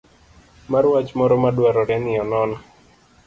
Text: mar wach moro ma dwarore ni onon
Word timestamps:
mar 0.71 0.85
wach 0.91 1.09
moro 1.19 1.35
ma 1.43 1.49
dwarore 1.57 1.97
ni 2.03 2.13
onon 2.23 2.51